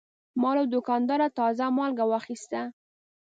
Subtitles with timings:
[0.41, 2.61] ما له دوکانه تازه مالګه واخیسته.